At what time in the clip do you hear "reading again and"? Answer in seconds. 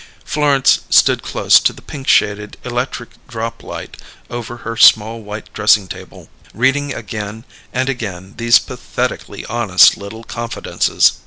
6.55-7.87